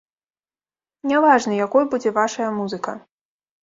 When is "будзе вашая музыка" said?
1.95-3.01